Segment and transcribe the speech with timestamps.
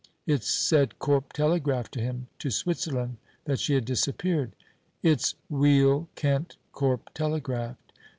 [0.25, 4.55] It's said Corp telegraphed to him to Switzerland that she had disappeared.
[5.03, 7.93] It's weel kent Corp telegraphed.